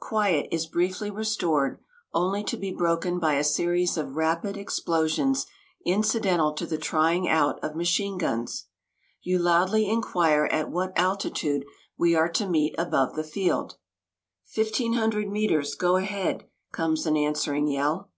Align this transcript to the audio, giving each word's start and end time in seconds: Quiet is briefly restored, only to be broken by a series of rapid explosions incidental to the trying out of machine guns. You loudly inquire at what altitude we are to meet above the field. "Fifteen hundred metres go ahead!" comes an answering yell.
Quiet 0.00 0.48
is 0.52 0.66
briefly 0.66 1.10
restored, 1.10 1.78
only 2.12 2.44
to 2.44 2.58
be 2.58 2.70
broken 2.74 3.18
by 3.18 3.36
a 3.36 3.42
series 3.42 3.96
of 3.96 4.16
rapid 4.16 4.54
explosions 4.54 5.46
incidental 5.82 6.52
to 6.52 6.66
the 6.66 6.76
trying 6.76 7.26
out 7.26 7.58
of 7.64 7.74
machine 7.74 8.18
guns. 8.18 8.66
You 9.22 9.38
loudly 9.38 9.88
inquire 9.88 10.44
at 10.52 10.70
what 10.70 10.92
altitude 10.94 11.64
we 11.96 12.14
are 12.14 12.28
to 12.32 12.46
meet 12.46 12.74
above 12.76 13.14
the 13.16 13.24
field. 13.24 13.78
"Fifteen 14.44 14.92
hundred 14.92 15.30
metres 15.30 15.74
go 15.74 15.96
ahead!" 15.96 16.44
comes 16.70 17.06
an 17.06 17.16
answering 17.16 17.66
yell. 17.66 18.10